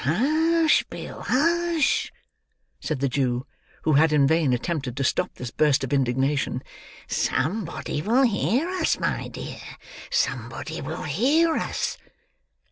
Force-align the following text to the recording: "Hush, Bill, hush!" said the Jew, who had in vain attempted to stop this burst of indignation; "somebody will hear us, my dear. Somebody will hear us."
"Hush, 0.03 0.83
Bill, 0.89 1.21
hush!" 1.27 2.11
said 2.79 3.01
the 3.01 3.07
Jew, 3.07 3.45
who 3.83 3.93
had 3.93 4.11
in 4.11 4.25
vain 4.25 4.51
attempted 4.51 4.97
to 4.97 5.03
stop 5.03 5.35
this 5.35 5.51
burst 5.51 5.83
of 5.83 5.93
indignation; 5.93 6.63
"somebody 7.05 8.01
will 8.01 8.23
hear 8.23 8.67
us, 8.67 8.97
my 8.99 9.27
dear. 9.27 9.59
Somebody 10.09 10.81
will 10.81 11.03
hear 11.03 11.55
us." 11.55 11.99